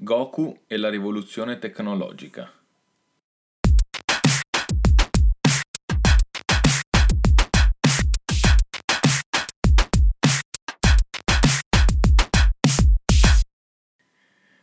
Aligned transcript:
Goku 0.00 0.60
e 0.68 0.76
la 0.76 0.90
rivoluzione 0.90 1.58
tecnologica. 1.58 2.48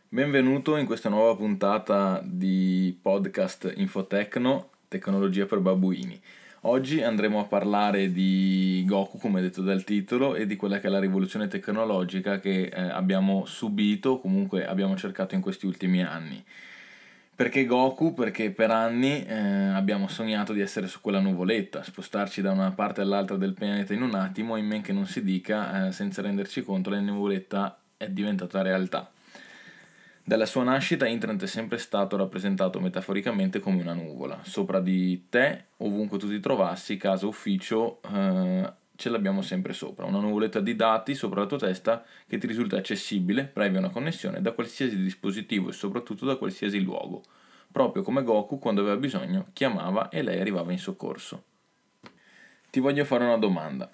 Benvenuto 0.08 0.76
in 0.76 0.86
questa 0.86 1.10
nuova 1.10 1.36
puntata 1.36 2.22
di 2.24 2.98
podcast 3.02 3.74
Infotecno, 3.76 4.70
tecnologia 4.88 5.44
per 5.44 5.58
babbuini. 5.58 6.18
Oggi 6.68 7.00
andremo 7.00 7.38
a 7.38 7.44
parlare 7.44 8.10
di 8.10 8.82
Goku, 8.88 9.18
come 9.18 9.40
detto 9.40 9.62
dal 9.62 9.84
titolo, 9.84 10.34
e 10.34 10.46
di 10.46 10.56
quella 10.56 10.80
che 10.80 10.88
è 10.88 10.90
la 10.90 10.98
rivoluzione 10.98 11.46
tecnologica 11.46 12.40
che 12.40 12.64
eh, 12.64 12.80
abbiamo 12.80 13.44
subito, 13.46 14.18
comunque 14.18 14.66
abbiamo 14.66 14.96
cercato 14.96 15.36
in 15.36 15.40
questi 15.40 15.66
ultimi 15.66 16.02
anni. 16.02 16.42
Perché 17.36 17.66
Goku? 17.66 18.14
Perché 18.14 18.50
per 18.50 18.72
anni 18.72 19.24
eh, 19.24 19.36
abbiamo 19.36 20.08
sognato 20.08 20.52
di 20.52 20.60
essere 20.60 20.88
su 20.88 21.00
quella 21.00 21.20
nuvoletta, 21.20 21.84
spostarci 21.84 22.42
da 22.42 22.50
una 22.50 22.72
parte 22.72 23.00
all'altra 23.00 23.36
del 23.36 23.54
pianeta 23.54 23.94
in 23.94 24.02
un 24.02 24.16
attimo, 24.16 24.56
in 24.56 24.66
men 24.66 24.82
che 24.82 24.92
non 24.92 25.06
si 25.06 25.22
dica, 25.22 25.86
eh, 25.86 25.92
senza 25.92 26.20
renderci 26.20 26.64
conto, 26.64 26.90
la 26.90 26.98
nuvoletta 26.98 27.78
è 27.96 28.08
diventata 28.08 28.62
realtà. 28.62 29.08
Dalla 30.28 30.44
sua 30.44 30.64
nascita 30.64 31.06
Internet 31.06 31.44
è 31.44 31.46
sempre 31.46 31.78
stato 31.78 32.16
rappresentato 32.16 32.80
metaforicamente 32.80 33.60
come 33.60 33.80
una 33.80 33.92
nuvola. 33.92 34.40
Sopra 34.42 34.80
di 34.80 35.28
te, 35.28 35.66
ovunque 35.76 36.18
tu 36.18 36.28
ti 36.28 36.40
trovassi, 36.40 36.96
casa, 36.96 37.28
ufficio, 37.28 38.00
eh, 38.02 38.72
ce 38.96 39.08
l'abbiamo 39.08 39.40
sempre 39.40 39.72
sopra. 39.72 40.04
Una 40.04 40.18
nuvoletta 40.18 40.58
di 40.58 40.74
dati 40.74 41.14
sopra 41.14 41.42
la 41.42 41.46
tua 41.46 41.58
testa 41.58 42.04
che 42.26 42.38
ti 42.38 42.48
risulta 42.48 42.76
accessibile, 42.76 43.44
previa 43.44 43.78
una 43.78 43.90
connessione, 43.90 44.42
da 44.42 44.50
qualsiasi 44.50 45.00
dispositivo 45.00 45.68
e 45.68 45.72
soprattutto 45.72 46.24
da 46.24 46.34
qualsiasi 46.34 46.80
luogo. 46.80 47.22
Proprio 47.70 48.02
come 48.02 48.24
Goku, 48.24 48.58
quando 48.58 48.80
aveva 48.80 48.96
bisogno, 48.96 49.46
chiamava 49.52 50.08
e 50.08 50.22
lei 50.22 50.40
arrivava 50.40 50.72
in 50.72 50.80
soccorso. 50.80 51.44
Ti 52.68 52.80
voglio 52.80 53.04
fare 53.04 53.22
una 53.22 53.38
domanda. 53.38 53.88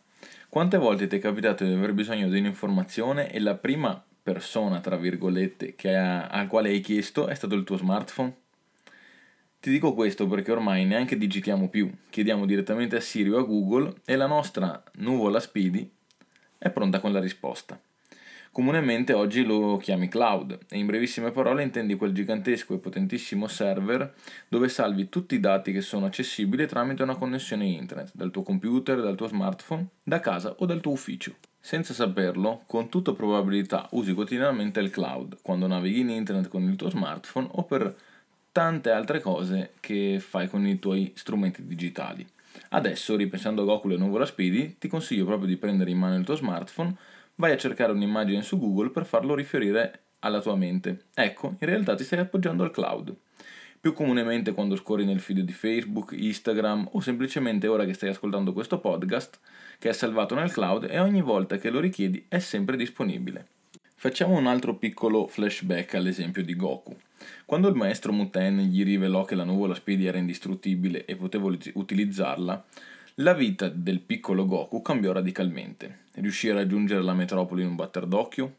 Quante 0.49 0.79
volte 0.79 1.07
ti 1.09 1.17
è 1.17 1.19
capitato 1.19 1.63
di 1.63 1.75
aver 1.75 1.93
bisogno 1.93 2.31
di 2.31 2.39
un'informazione 2.39 3.31
e 3.31 3.39
la 3.39 3.55
prima 3.55 4.03
persona, 4.23 4.81
tra 4.81 4.97
virgolette, 4.97 5.75
ha, 5.95 6.27
al 6.29 6.47
quale 6.47 6.71
hai 6.71 6.81
chiesto 6.81 7.27
è 7.27 7.35
stato 7.35 7.55
il 7.55 7.65
tuo 7.65 7.77
smartphone? 7.77 8.35
Ti 9.61 9.71
dico 9.71 9.95
questo 9.95 10.27
perché 10.27 10.51
ormai 10.51 10.85
neanche 10.85 11.17
digitiamo 11.17 11.69
più, 11.69 11.91
chiediamo 12.11 12.47
direttamente 12.47 12.97
a 12.97 13.01
Siri 13.01 13.31
o 13.31 13.39
a 13.39 13.45
Google 13.45 13.95
e 14.05 14.17
la 14.17 14.27
nostra 14.27 14.83
nuvola 14.95 15.39
Speedy 15.39 15.89
è 16.59 16.71
pronta 16.71 16.99
con 16.99 17.13
la 17.13 17.21
risposta. 17.21 17.81
Comunemente 18.53 19.15
oggi 19.15 19.45
lo 19.45 19.79
chiami 19.79 20.09
cloud 20.09 20.59
e 20.69 20.77
in 20.77 20.85
brevissime 20.85 21.31
parole 21.31 21.63
intendi 21.63 21.95
quel 21.95 22.13
gigantesco 22.13 22.75
e 22.75 22.79
potentissimo 22.79 23.47
server 23.47 24.13
dove 24.47 24.69
salvi 24.69 25.09
tutti 25.09 25.37
i 25.37 25.41
dati 25.41 25.73
che 25.73 25.81
sono 25.81 26.05
accessibili 26.05 26.67
tramite 26.67 27.03
una 27.03 27.15
connessione 27.15 27.65
internet, 27.65 28.11
dal 28.13 28.31
tuo 28.31 28.43
computer, 28.43 29.01
dal 29.01 29.17
tuo 29.17 29.27
smartphone, 29.27 29.87
da 30.03 30.21
casa 30.21 30.55
o 30.59 30.67
dal 30.67 30.83
tuo 30.83 30.93
ufficio. 30.93 31.37
Senza 31.59 31.95
saperlo, 31.95 32.65
con 32.67 32.91
tutta 32.91 33.15
probabilità 33.15 33.89
usi 33.93 34.13
quotidianamente 34.13 34.81
il 34.81 34.91
cloud 34.91 35.39
quando 35.41 35.67
navighi 35.67 36.01
in 36.01 36.11
internet 36.11 36.49
con 36.49 36.63
il 36.65 36.77
tuo 36.77 36.91
smartphone 36.91 37.49
o 37.53 37.63
per 37.63 37.97
tante 38.53 38.91
altre 38.91 39.21
cose 39.21 39.73
che 39.81 40.19
fai 40.21 40.47
con 40.49 40.67
i 40.67 40.79
tuoi 40.79 41.13
strumenti 41.15 41.65
digitali. 41.65 42.27
Adesso, 42.69 43.17
ripensando 43.17 43.63
a 43.63 43.65
Goku 43.65 43.89
e 43.89 43.97
Nuvola 43.97 44.27
Speedy, 44.27 44.77
ti 44.79 44.89
consiglio 44.89 45.25
proprio 45.25 45.49
di 45.49 45.57
prendere 45.57 45.91
in 45.91 45.97
mano 45.97 46.17
il 46.17 46.25
tuo 46.25 46.35
smartphone, 46.35 46.95
vai 47.43 47.51
a 47.51 47.57
cercare 47.57 47.91
un'immagine 47.91 48.41
su 48.41 48.57
Google 48.57 48.91
per 48.91 49.05
farlo 49.05 49.35
riferire 49.35 50.03
alla 50.21 50.41
tua 50.41 50.55
mente. 50.55 51.07
Ecco, 51.13 51.57
in 51.59 51.67
realtà 51.67 51.97
ti 51.97 52.05
stai 52.05 52.21
appoggiando 52.21 52.63
al 52.63 52.71
cloud. 52.71 53.13
Più 53.81 53.93
comunemente 53.95 54.53
quando 54.53 54.77
scorri 54.77 55.05
nel 55.05 55.19
feed 55.19 55.41
di 55.41 55.53
Facebook, 55.53 56.13
Instagram 56.13 56.91
o 56.93 57.01
semplicemente 57.01 57.67
ora 57.67 57.85
che 57.85 57.95
stai 57.95 58.11
ascoltando 58.11 58.53
questo 58.53 58.79
podcast, 58.79 59.41
che 59.81 59.89
è 59.89 59.93
salvato 59.93 60.37
nel 60.37 60.53
cloud 60.53 60.87
e 60.89 61.01
ogni 61.01 61.21
volta 61.21 61.57
che 61.57 61.71
lo 61.71 61.81
richiedi 61.81 62.25
è 62.29 62.39
sempre 62.39 62.77
disponibile. 62.77 63.49
Facciamo 63.97 64.37
un 64.37 64.47
altro 64.47 64.77
piccolo 64.77 65.27
flashback 65.27 65.95
all'esempio 65.95 66.45
di 66.45 66.55
Goku. 66.55 66.97
Quando 67.45 67.67
il 67.67 67.75
maestro 67.75 68.13
Muten 68.13 68.59
gli 68.59 68.85
rivelò 68.85 69.25
che 69.25 69.35
la 69.35 69.43
nuvola 69.43 69.75
Speedy 69.75 70.07
era 70.07 70.19
indistruttibile 70.19 71.05
e 71.07 71.17
potevo 71.17 71.53
utilizzarla, 71.73 72.65
la 73.17 73.35
vita 73.35 73.69
del 73.69 74.01
piccolo 74.01 74.47
Goku 74.47 74.81
cambiò 74.81 75.13
radicalmente. 75.13 76.05
Riuscì 76.15 76.49
a 76.49 76.55
raggiungere 76.55 77.03
la 77.03 77.13
metropoli 77.13 77.63
in 77.63 77.69
un 77.69 77.77
batter 77.77 78.07
d'occhio, 78.07 78.55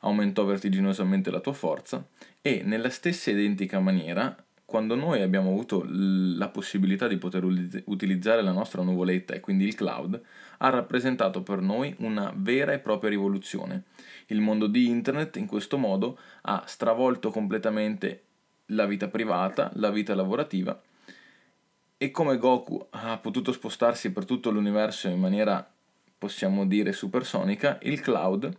aumentò 0.00 0.44
vertiginosamente 0.44 1.30
la 1.30 1.40
tua 1.40 1.52
forza 1.52 2.06
e, 2.40 2.62
nella 2.64 2.90
stessa 2.90 3.32
identica 3.32 3.80
maniera, 3.80 4.36
quando 4.64 4.94
noi 4.94 5.22
abbiamo 5.22 5.50
avuto 5.50 5.84
la 5.88 6.48
possibilità 6.48 7.08
di 7.08 7.16
poter 7.16 7.42
utilizzare 7.86 8.42
la 8.42 8.52
nostra 8.52 8.82
nuvoletta 8.82 9.34
e 9.34 9.40
quindi 9.40 9.64
il 9.64 9.74
cloud, 9.74 10.20
ha 10.58 10.68
rappresentato 10.68 11.42
per 11.42 11.60
noi 11.60 11.92
una 11.98 12.32
vera 12.36 12.72
e 12.72 12.78
propria 12.78 13.10
rivoluzione. 13.10 13.82
Il 14.26 14.40
mondo 14.40 14.68
di 14.68 14.86
internet 14.86 15.34
in 15.34 15.46
questo 15.46 15.76
modo 15.76 16.16
ha 16.42 16.62
stravolto 16.66 17.30
completamente 17.30 18.22
la 18.66 18.86
vita 18.86 19.08
privata, 19.08 19.72
la 19.74 19.90
vita 19.90 20.14
lavorativa 20.14 20.80
e 22.02 22.10
come 22.10 22.38
Goku 22.38 22.86
ha 22.92 23.18
potuto 23.18 23.52
spostarsi 23.52 24.10
per 24.10 24.24
tutto 24.24 24.50
l'universo 24.50 25.06
in 25.08 25.20
maniera, 25.20 25.70
possiamo 26.16 26.66
dire, 26.66 26.94
supersonica, 26.94 27.78
il 27.82 28.00
cloud 28.00 28.50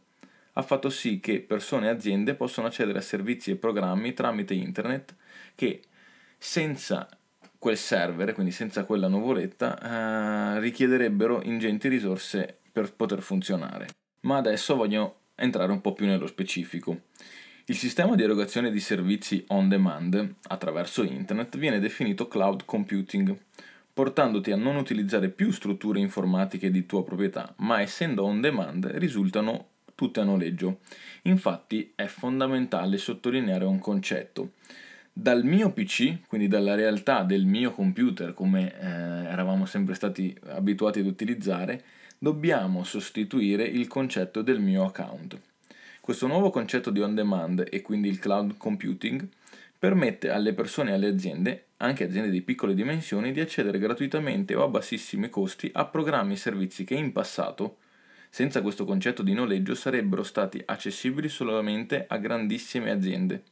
ha 0.53 0.62
fatto 0.62 0.91
sì 0.91 1.19
che 1.19 1.41
persone 1.41 1.88
e 1.88 1.90
aziende 1.90 2.35
possano 2.35 2.68
accedere 2.68 3.00
a 3.00 3.02
servizi 3.02 3.50
e 3.50 3.56
programmi 3.56 4.13
tramite 4.13 4.53
internet 4.53 5.16
che 5.56 5.81
senza 6.38 7.09
quel 7.57 7.78
server, 7.78 8.34
quindi 8.34 8.52
senza 8.52 8.84
quella 8.84 9.07
nuvoletta, 9.07 9.79
eh, 10.56 10.59
richiederebbero 10.59 11.41
ingenti 11.41 11.88
risorse 11.88 12.59
per 12.72 12.94
poter 12.94 13.23
funzionare. 13.23 13.88
Ma 14.22 14.38
adesso 14.38 14.75
voglio 14.75 15.22
entrare 15.34 15.72
un 15.72 15.81
po' 15.81 15.94
più 15.94 16.06
nello 16.06 16.28
specifico. 16.28 17.06
Il 17.66 17.78
sistema 17.78 18.16
di 18.16 18.24
erogazione 18.24 18.72
di 18.72 18.80
servizi 18.80 19.44
on 19.50 19.70
demand 19.70 20.36
attraverso 20.48 21.04
internet 21.04 21.58
viene 21.60 21.80
definito 21.80 22.28
cloud 22.28 22.66
computing, 22.66 23.38
portandoti 23.94 24.52
a 24.52 24.56
non 24.56 24.78
utilizzare 24.78 25.30
più 25.30 25.52
strutture 25.52 26.00
informatiche 26.00 26.72
di 26.72 26.88
tua 26.88 27.04
proprietà, 27.04 27.54
ma 27.58 27.80
essendo 27.80 28.24
on 28.24 28.42
demand 28.42 28.88
risultano 28.96 29.68
tutte 29.94 30.22
a 30.22 30.24
noleggio. 30.24 30.80
Infatti 31.24 31.92
è 31.94 32.08
fondamentale 32.08 32.98
sottolineare 32.98 33.66
un 33.66 33.78
concetto 33.78 34.54
dal 35.14 35.44
mio 35.44 35.72
PC, 35.72 36.28
quindi 36.28 36.48
dalla 36.48 36.74
realtà 36.74 37.22
del 37.24 37.46
mio 37.46 37.72
computer 37.72 38.34
come 38.34 38.74
eh, 38.74 38.88
eravamo 38.88 39.68
sempre 39.68 39.94
stati 39.94 40.36
abituati 40.48 41.00
ad 41.00 41.06
utilizzare, 41.06 41.84
dobbiamo 42.18 42.84
sostituire 42.84 43.64
il 43.64 43.88
concetto 43.88 44.42
del 44.42 44.60
mio 44.60 44.84
account. 44.84 45.40
Questo 46.02 46.26
nuovo 46.26 46.50
concetto 46.50 46.90
di 46.90 47.00
on 47.00 47.14
demand 47.14 47.64
e 47.70 47.84
quindi 47.84 48.10
il 48.10 48.18
cloud 48.18 48.58
computing 48.58 49.28
permette 49.78 50.32
alle 50.32 50.54
persone 50.54 50.90
e 50.90 50.94
alle 50.96 51.10
aziende, 51.10 51.68
anche 51.78 52.06
aziende 52.06 52.32
di 52.32 52.42
piccole 52.42 52.74
dimensioni, 52.74 53.32
di 53.32 53.40
accedere 53.40 53.78
gratuitamente 53.78 54.56
o 54.56 54.64
a 54.64 54.68
bassissimi 54.68 55.30
costi 55.30 55.70
a 55.72 55.86
programmi 55.86 56.34
e 56.34 56.38
servizi 56.38 56.86
che 56.86 56.96
in 56.96 57.12
passato, 57.12 57.78
senza 58.32 58.64
questo 58.64 58.84
concetto 58.84 59.22
di 59.22 59.34
noleggio, 59.34 59.76
sarebbero 59.76 60.24
stati 60.24 60.60
accessibili 60.66 61.30
solamente 61.30 62.06
a 62.08 62.18
grandissime 62.18 62.90
aziende 62.90 63.44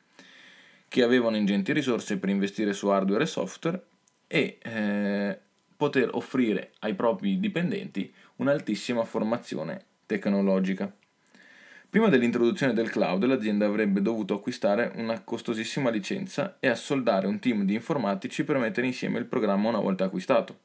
che 0.88 1.04
avevano 1.04 1.38
ingenti 1.38 1.72
risorse 1.72 2.18
per 2.18 2.30
investire 2.30 2.74
su 2.74 2.88
hardware 2.88 3.26
e 3.26 3.28
software 3.28 3.84
e 4.26 4.58
eh, 4.60 5.40
poter 5.78 6.10
offrire 6.14 6.72
ai 6.80 6.96
propri 6.96 7.40
dipendenti 7.40 8.12
un'altissima 8.38 9.04
formazione 9.04 9.86
tecnologica. 10.08 10.92
Prima 11.89 12.07
dell'introduzione 12.07 12.73
del 12.73 12.91
cloud 12.91 13.25
l'azienda 13.25 13.66
avrebbe 13.66 14.03
dovuto 14.03 14.35
acquistare 14.35 14.91
una 14.97 15.22
costosissima 15.22 15.89
licenza 15.89 16.57
e 16.59 16.68
assoldare 16.68 17.25
un 17.25 17.39
team 17.39 17.63
di 17.63 17.74
informatici 17.74 18.44
per 18.44 18.59
mettere 18.59 18.86
insieme 18.86 19.18
il 19.18 19.25
programma 19.25 19.69
una 19.69 19.80
volta 19.80 20.03
acquistato. 20.03 20.59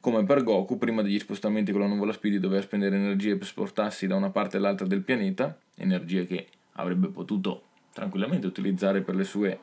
Come 0.00 0.24
per 0.24 0.42
Goku, 0.42 0.78
prima 0.78 1.02
degli 1.02 1.20
spostamenti 1.20 1.70
con 1.70 1.82
la 1.82 1.86
nuvola 1.86 2.12
Speedy 2.12 2.40
doveva 2.40 2.60
spendere 2.60 2.96
energie 2.96 3.36
per 3.36 3.46
spostarsi 3.46 4.08
da 4.08 4.16
una 4.16 4.30
parte 4.30 4.56
all'altra 4.56 4.88
del 4.88 5.02
pianeta, 5.02 5.56
energie 5.76 6.26
che 6.26 6.48
avrebbe 6.72 7.06
potuto 7.06 7.68
tranquillamente 7.92 8.48
utilizzare 8.48 9.02
per 9.02 9.14
le 9.14 9.24
sue 9.24 9.60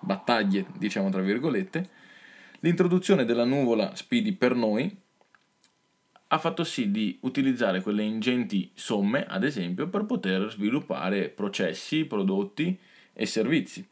battaglie, 0.00 0.64
diciamo 0.78 1.10
tra 1.10 1.20
virgolette, 1.20 1.90
l'introduzione 2.60 3.26
della 3.26 3.44
nuvola 3.44 3.94
Speedy 3.94 4.32
per 4.32 4.54
noi 4.54 5.04
ha 6.28 6.38
fatto 6.38 6.64
sì 6.64 6.90
di 6.90 7.18
utilizzare 7.22 7.80
quelle 7.80 8.02
ingenti 8.02 8.70
somme, 8.74 9.24
ad 9.26 9.44
esempio, 9.44 9.88
per 9.88 10.04
poter 10.04 10.50
sviluppare 10.50 11.28
processi, 11.28 12.04
prodotti 12.04 12.78
e 13.12 13.26
servizi 13.26 13.86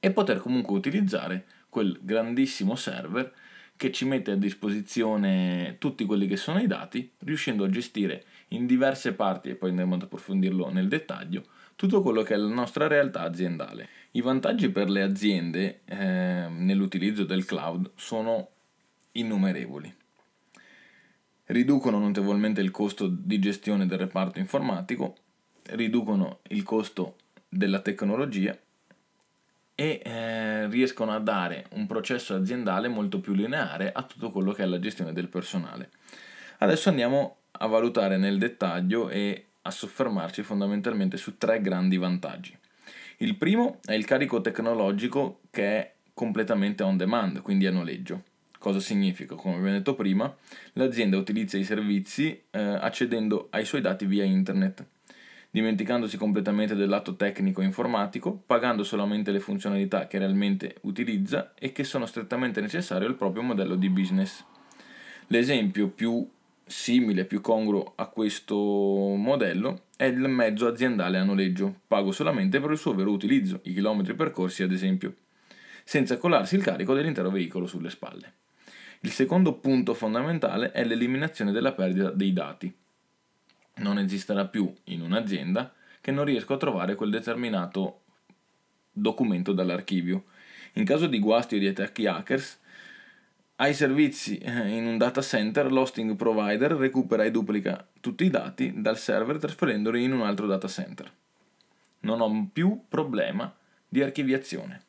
e 0.00 0.10
poter 0.10 0.38
comunque 0.38 0.76
utilizzare 0.76 1.46
quel 1.68 1.98
grandissimo 2.02 2.74
server 2.76 3.32
che 3.76 3.90
ci 3.90 4.04
mette 4.04 4.32
a 4.32 4.36
disposizione 4.36 5.76
tutti 5.78 6.04
quelli 6.04 6.26
che 6.26 6.36
sono 6.36 6.60
i 6.60 6.66
dati, 6.66 7.10
riuscendo 7.20 7.64
a 7.64 7.70
gestire 7.70 8.24
in 8.48 8.66
diverse 8.66 9.14
parti, 9.14 9.48
e 9.48 9.54
poi 9.54 9.70
andremo 9.70 9.94
ad 9.94 10.02
approfondirlo 10.02 10.70
nel 10.70 10.88
dettaglio, 10.88 11.44
tutto 11.74 12.02
quello 12.02 12.22
che 12.22 12.34
è 12.34 12.36
la 12.36 12.52
nostra 12.52 12.86
realtà 12.86 13.22
aziendale. 13.22 13.88
I 14.12 14.20
vantaggi 14.20 14.68
per 14.68 14.88
le 14.88 15.02
aziende 15.02 15.80
eh, 15.86 16.46
nell'utilizzo 16.48 17.24
del 17.24 17.44
cloud 17.44 17.90
sono 17.96 18.48
innumerevoli. 19.12 19.92
Riducono 21.46 21.98
notevolmente 21.98 22.60
il 22.60 22.70
costo 22.70 23.06
di 23.06 23.38
gestione 23.38 23.86
del 23.86 23.98
reparto 23.98 24.38
informatico, 24.38 25.16
riducono 25.70 26.40
il 26.48 26.62
costo 26.62 27.16
della 27.48 27.80
tecnologia 27.80 28.56
e 29.74 30.00
eh, 30.04 30.68
riescono 30.68 31.12
a 31.12 31.18
dare 31.18 31.66
un 31.72 31.86
processo 31.86 32.34
aziendale 32.34 32.88
molto 32.88 33.20
più 33.20 33.34
lineare 33.34 33.92
a 33.92 34.02
tutto 34.04 34.30
quello 34.30 34.52
che 34.52 34.62
è 34.62 34.66
la 34.66 34.78
gestione 34.78 35.12
del 35.12 35.28
personale. 35.28 35.90
Adesso 36.58 36.88
andiamo 36.88 37.36
a 37.52 37.66
valutare 37.66 38.16
nel 38.16 38.38
dettaglio 38.38 39.10
e 39.10 39.46
a 39.62 39.70
soffermarci 39.70 40.42
fondamentalmente 40.42 41.16
su 41.16 41.36
tre 41.36 41.60
grandi 41.60 41.96
vantaggi. 41.96 42.56
Il 43.18 43.36
primo 43.36 43.80
è 43.84 43.92
il 43.92 44.04
carico 44.04 44.40
tecnologico 44.40 45.40
che 45.50 45.64
è 45.64 45.94
completamente 46.14 46.82
on 46.82 46.96
demand, 46.96 47.42
quindi 47.42 47.66
a 47.66 47.70
noleggio. 47.70 48.22
Cosa 48.64 48.80
significa? 48.80 49.34
Come 49.34 49.56
abbiamo 49.56 49.76
detto 49.76 49.94
prima, 49.94 50.34
l'azienda 50.72 51.18
utilizza 51.18 51.58
i 51.58 51.64
servizi 51.64 52.44
eh, 52.50 52.58
accedendo 52.58 53.48
ai 53.50 53.66
suoi 53.66 53.82
dati 53.82 54.06
via 54.06 54.24
internet, 54.24 54.86
dimenticandosi 55.50 56.16
completamente 56.16 56.74
del 56.74 56.88
lato 56.88 57.14
tecnico 57.14 57.60
e 57.60 57.66
informatico, 57.66 58.42
pagando 58.46 58.82
solamente 58.82 59.32
le 59.32 59.40
funzionalità 59.40 60.06
che 60.06 60.16
realmente 60.16 60.76
utilizza 60.84 61.52
e 61.58 61.72
che 61.72 61.84
sono 61.84 62.06
strettamente 62.06 62.62
necessarie 62.62 63.06
al 63.06 63.16
proprio 63.16 63.42
modello 63.42 63.74
di 63.74 63.90
business. 63.90 64.42
L'esempio 65.26 65.88
più 65.88 66.26
simile, 66.64 67.26
più 67.26 67.42
congruo 67.42 67.92
a 67.96 68.06
questo 68.06 68.56
modello 68.56 69.88
è 69.94 70.04
il 70.04 70.26
mezzo 70.26 70.66
aziendale 70.66 71.18
a 71.18 71.22
noleggio, 71.22 71.80
pago 71.86 72.12
solamente 72.12 72.60
per 72.60 72.70
il 72.70 72.78
suo 72.78 72.94
vero 72.94 73.10
utilizzo, 73.10 73.60
i 73.64 73.74
chilometri 73.74 74.14
percorsi 74.14 74.62
ad 74.62 74.72
esempio, 74.72 75.16
senza 75.84 76.16
collarsi 76.16 76.54
il 76.54 76.62
carico 76.62 76.94
dell'intero 76.94 77.28
veicolo 77.28 77.66
sulle 77.66 77.90
spalle. 77.90 78.36
Il 79.04 79.12
secondo 79.12 79.52
punto 79.52 79.92
fondamentale 79.92 80.72
è 80.72 80.82
l'eliminazione 80.82 81.52
della 81.52 81.72
perdita 81.72 82.08
dei 82.08 82.32
dati. 82.32 82.74
Non 83.76 83.98
esisterà 83.98 84.46
più 84.46 84.72
in 84.84 85.02
un'azienda 85.02 85.74
che 86.00 86.10
non 86.10 86.24
riesco 86.24 86.54
a 86.54 86.56
trovare 86.56 86.94
quel 86.94 87.10
determinato 87.10 88.00
documento 88.90 89.52
dall'archivio. 89.52 90.24
In 90.74 90.86
caso 90.86 91.06
di 91.06 91.18
guasti 91.18 91.56
o 91.56 91.58
di 91.58 91.66
attacchi 91.66 92.06
hackers, 92.06 92.58
ai 93.56 93.74
servizi 93.74 94.38
eh, 94.38 94.68
in 94.68 94.86
un 94.86 94.96
data 94.96 95.20
center, 95.20 95.70
l'hosting 95.70 96.16
provider 96.16 96.72
recupera 96.72 97.24
e 97.24 97.30
duplica 97.30 97.86
tutti 98.00 98.24
i 98.24 98.30
dati 98.30 98.72
dal 98.80 98.96
server 98.96 99.36
trasferendoli 99.36 100.02
in 100.02 100.14
un 100.14 100.22
altro 100.22 100.46
data 100.46 100.66
center. 100.66 101.12
Non 102.00 102.22
ho 102.22 102.48
più 102.50 102.84
problema 102.88 103.54
di 103.86 104.02
archiviazione. 104.02 104.82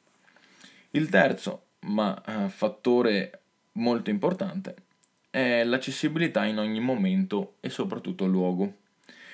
Il 0.91 1.09
terzo, 1.09 1.63
ma 1.81 2.23
eh, 2.23 2.47
fattore 2.47 3.41
molto 3.75 4.09
importante, 4.09 4.75
è 5.29 5.63
l'accessibilità 5.63 6.45
in 6.45 6.59
ogni 6.59 6.79
momento 6.79 7.55
e 7.59 7.69
soprattutto 7.69 8.25
luogo. 8.25 8.77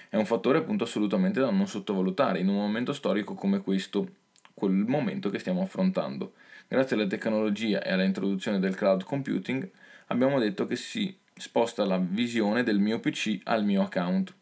È 0.10 0.18
un 0.18 0.26
fattore 0.26 0.58
appunto 0.58 0.84
assolutamente 0.84 1.40
da 1.40 1.50
non 1.50 1.68
sottovalutare 1.68 2.40
in 2.40 2.48
un 2.48 2.56
momento 2.56 2.94
storico 2.94 3.34
come 3.34 3.62
questo, 3.62 4.08
quel 4.54 4.74
momento 4.74 5.30
che 5.30 5.40
stiamo 5.40 5.62
affrontando 5.62 6.34
Grazie 6.72 6.96
alla 6.96 7.06
tecnologia 7.06 7.84
e 7.84 7.92
all'introduzione 7.92 8.58
del 8.58 8.76
cloud 8.76 9.04
computing 9.04 9.70
abbiamo 10.08 10.40
detto 10.40 10.66
che 10.66 10.78
si 10.78 11.14
sposta 11.36 11.84
la 11.84 11.98
visione 11.98 12.64
del 12.64 12.80
mio 12.80 13.02
PC 13.02 13.42
al 13.44 13.66
mio 13.66 13.82
account. 13.82 14.34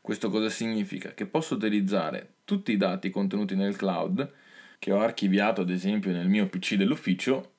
Questo 0.00 0.30
cosa 0.30 0.48
significa? 0.48 1.12
Che 1.12 1.26
posso 1.26 1.56
utilizzare 1.56 2.36
tutti 2.46 2.72
i 2.72 2.78
dati 2.78 3.10
contenuti 3.10 3.54
nel 3.54 3.76
cloud, 3.76 4.32
che 4.78 4.92
ho 4.92 5.00
archiviato 5.00 5.60
ad 5.60 5.68
esempio 5.68 6.10
nel 6.10 6.26
mio 6.26 6.46
PC 6.46 6.76
dell'ufficio, 6.76 7.53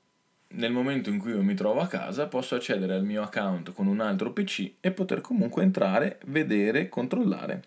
nel 0.47 0.71
momento 0.71 1.09
in 1.09 1.17
cui 1.17 1.31
io 1.31 1.41
mi 1.41 1.55
trovo 1.55 1.81
a 1.81 1.87
casa 1.87 2.27
posso 2.27 2.55
accedere 2.55 2.93
al 2.93 3.03
mio 3.03 3.21
account 3.21 3.73
con 3.73 3.87
un 3.87 3.99
altro 3.99 4.31
PC 4.31 4.73
e 4.79 4.91
poter 4.91 5.21
comunque 5.21 5.63
entrare, 5.63 6.19
vedere, 6.25 6.87
controllare 6.89 7.63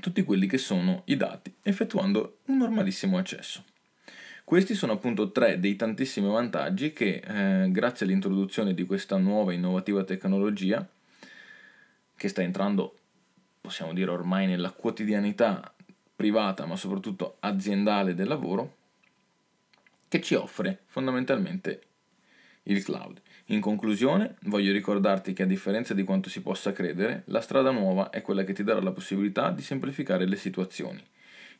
tutti 0.00 0.22
quelli 0.22 0.46
che 0.46 0.58
sono 0.58 1.02
i 1.06 1.16
dati, 1.16 1.52
effettuando 1.62 2.38
un 2.46 2.58
normalissimo 2.58 3.18
accesso. 3.18 3.64
Questi 4.44 4.74
sono 4.74 4.92
appunto 4.92 5.30
tre 5.30 5.60
dei 5.60 5.76
tantissimi 5.76 6.28
vantaggi 6.28 6.92
che 6.92 7.22
eh, 7.22 7.70
grazie 7.70 8.06
all'introduzione 8.06 8.72
di 8.74 8.86
questa 8.86 9.18
nuova 9.18 9.52
innovativa 9.52 10.04
tecnologia 10.04 10.86
che 12.16 12.28
sta 12.28 12.42
entrando, 12.42 12.96
possiamo 13.60 13.92
dire 13.92 14.10
ormai 14.10 14.46
nella 14.46 14.70
quotidianità 14.70 15.74
privata 16.16 16.64
ma 16.64 16.76
soprattutto 16.76 17.36
aziendale 17.40 18.14
del 18.14 18.26
lavoro, 18.26 18.76
che 20.08 20.20
ci 20.20 20.34
offre 20.34 20.80
fondamentalmente 20.86 21.82
il 22.64 22.82
cloud. 22.82 23.20
In 23.46 23.60
conclusione, 23.60 24.36
voglio 24.42 24.72
ricordarti 24.72 25.32
che 25.32 25.42
a 25.42 25.46
differenza 25.46 25.94
di 25.94 26.04
quanto 26.04 26.28
si 26.28 26.42
possa 26.42 26.72
credere, 26.72 27.22
la 27.26 27.40
strada 27.40 27.70
nuova 27.70 28.10
è 28.10 28.20
quella 28.22 28.44
che 28.44 28.52
ti 28.52 28.62
darà 28.62 28.80
la 28.80 28.92
possibilità 28.92 29.50
di 29.50 29.62
semplificare 29.62 30.26
le 30.26 30.36
situazioni. 30.36 31.02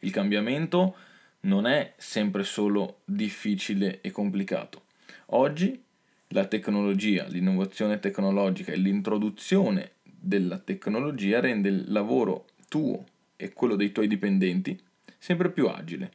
Il 0.01 0.11
cambiamento 0.11 0.97
non 1.41 1.67
è 1.67 1.95
sempre 1.97 2.45
solo 2.45 3.01
difficile 3.05 4.01
e 4.01 4.11
complicato. 4.11 4.85
Oggi 5.27 5.83
la 6.29 6.47
tecnologia, 6.47 7.27
l'innovazione 7.27 7.99
tecnologica 8.01 8.73
e 8.73 8.77
l'introduzione 8.77 9.93
della 10.03 10.59
tecnologia 10.59 11.41
rende 11.41 11.69
il 11.69 11.85
lavoro 11.89 12.47
tuo 12.69 13.05
e 13.37 13.53
quello 13.53 13.77
dei 13.77 13.93
tuoi 13.93 14.09
dipendenti 14.09 14.79
sempre 15.17 15.51
più 15.51 15.69
agile, 15.69 16.13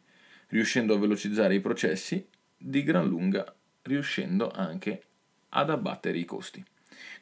riuscendo 0.54 0.94
a 0.94 1.00
velocizzare 1.00 1.56
i 1.56 1.60
processi 1.60 2.24
di 2.56 2.84
gran 2.84 3.08
lunga, 3.08 3.54
riuscendo 3.82 4.52
anche 4.52 5.04
ad 5.50 5.72
abbattere 5.72 6.20
i 6.20 6.26
costi. 6.26 6.64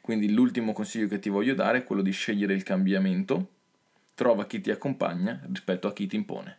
Quindi 0.02 0.32
l'ultimo 0.32 0.74
consiglio 0.74 1.08
che 1.08 1.18
ti 1.18 1.30
voglio 1.30 1.54
dare 1.54 1.78
è 1.78 1.84
quello 1.84 2.02
di 2.02 2.10
scegliere 2.10 2.52
il 2.52 2.62
cambiamento, 2.62 3.48
trova 4.14 4.46
chi 4.46 4.60
ti 4.60 4.70
accompagna 4.70 5.40
rispetto 5.50 5.88
a 5.88 5.94
chi 5.94 6.06
ti 6.06 6.16
impone. 6.16 6.58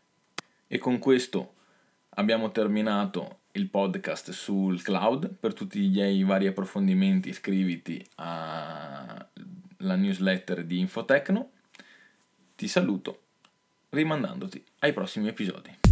E 0.67 0.79
con 0.79 0.97
questo 0.97 1.53
abbiamo 2.15 2.51
terminato 2.51 3.41
il 3.51 3.69
podcast 3.69 4.31
sul 4.31 4.81
cloud. 4.81 5.29
Per 5.29 5.53
tutti 5.53 5.79
i 5.79 6.23
vari 6.23 6.47
approfondimenti 6.47 7.29
iscriviti 7.29 8.03
alla 8.15 9.27
newsletter 9.79 10.63
di 10.63 10.79
Infotecno. 10.79 11.51
Ti 12.55 12.67
saluto 12.67 13.21
rimandandoti 13.89 14.63
ai 14.79 14.91
prossimi 14.91 15.27
episodi. 15.27 15.82